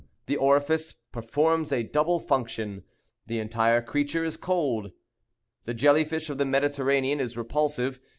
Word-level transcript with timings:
The 0.25 0.35
orifice 0.35 0.95
performs 1.11 1.71
a 1.71 1.83
double 1.83 2.19
function. 2.19 2.81
The 3.27 3.37
entire 3.37 3.83
creature 3.83 4.23
is 4.23 4.35
cold. 4.35 4.91
The 5.65 5.75
jelly 5.75 6.05
fish 6.05 6.27
of 6.31 6.39
the 6.39 6.43
Mediterranean 6.45 7.19
is 7.19 7.37
repulsive. 7.37 7.99